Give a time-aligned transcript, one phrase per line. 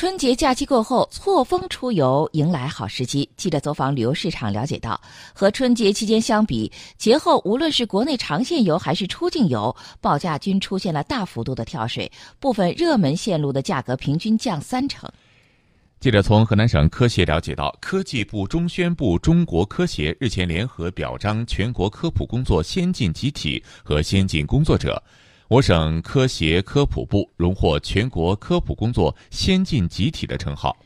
[0.00, 3.28] 春节假期过后，错峰出游迎来好时机。
[3.36, 4.98] 记者走访旅游市场了解到，
[5.34, 15.06] 和春节期间相比，节后无论是国内长线游还是出境游，报价均出现了大幅度的跳水，部分热门线路的价格平均降三成。
[16.00, 25.02] 记者从河南省科协了解到，科技部中宣部中国科协日前联合表彰全国科普工作先进集体和先进工作者。
[25.50, 30.76] 我省科协科普部荣获全国科普工作先进集体的称号。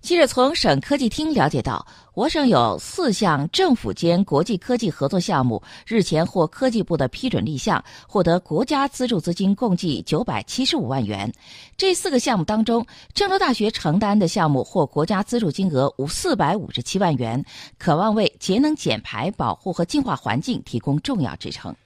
[0.00, 11.30] 记者从省科技厅了解到，我省有四项政府间国际科技合作项目日前获科技部的批准立项，获得国家资助资金共计九百七十五万元。
[11.76, 17.44] 这四个项目当中，郑州大学承担的项目获国家资助金额五四百五十七万元，
[17.76, 21.76] 渴望为节能减排、保护和净化环境提供重要支撑。